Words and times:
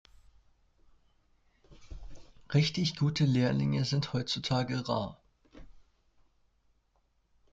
Richtig 2.51 2.95
gute 2.95 3.23
Lehrlinge 3.25 3.85
sind 3.85 4.13
heutzutage 4.13 4.89
rar. 4.89 5.21